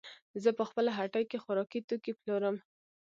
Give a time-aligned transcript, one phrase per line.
[0.43, 2.55] زه په خپله هټۍ کې خوراکي توکې پلورم.